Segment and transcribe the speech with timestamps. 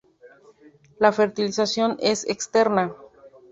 [0.97, 2.91] La fertilización es externa.